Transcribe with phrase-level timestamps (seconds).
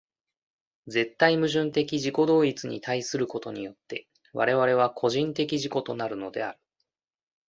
[0.87, 6.59] 絶対矛盾的自己同一に対することによって我々は個人的自己となるのである。